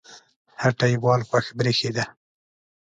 [0.61, 2.03] هټۍوال خوښ برېښېده